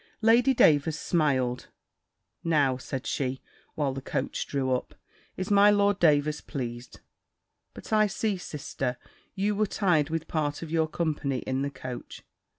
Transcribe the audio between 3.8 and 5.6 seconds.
the coach drew up), "is